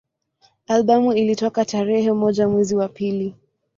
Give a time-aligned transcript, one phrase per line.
[0.67, 3.35] Albamu ilitoka tarehe moja mwezi wa pili